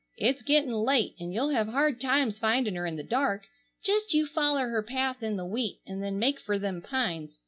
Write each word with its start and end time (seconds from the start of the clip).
It's 0.17 0.41
gettin' 0.41 0.73
late 0.73 1.13
and 1.19 1.31
you'll 1.31 1.49
have 1.51 1.67
hard 1.67 2.01
times 2.01 2.39
finding 2.39 2.73
her 2.73 2.87
in 2.87 2.95
the 2.95 3.03
dark. 3.03 3.43
Just 3.83 4.15
you 4.15 4.25
foller 4.25 4.69
her 4.69 4.81
path 4.81 5.21
in 5.21 5.35
the 5.35 5.45
wheat, 5.45 5.79
and 5.85 6.01
then 6.01 6.17
make 6.17 6.39
fer 6.39 6.57
them 6.57 6.81
pines. 6.81 7.37